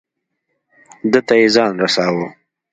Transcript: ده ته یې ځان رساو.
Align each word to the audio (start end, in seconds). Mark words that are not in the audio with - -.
ده 1.11 1.19
ته 1.27 1.33
یې 1.39 1.47
ځان 1.55 1.73
رساو. 1.81 2.25